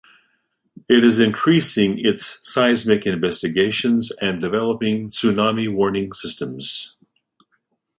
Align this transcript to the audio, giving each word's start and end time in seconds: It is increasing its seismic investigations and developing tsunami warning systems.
It 0.89 1.03
is 1.03 1.19
increasing 1.19 2.03
its 2.03 2.25
seismic 2.51 3.05
investigations 3.05 4.11
and 4.19 4.41
developing 4.41 5.09
tsunami 5.09 5.71
warning 5.71 6.11
systems. 6.11 6.95